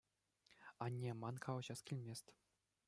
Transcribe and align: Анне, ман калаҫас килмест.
Анне, 0.87 1.13
ман 1.21 1.39
калаҫас 1.47 1.87
килмест. 1.91 2.39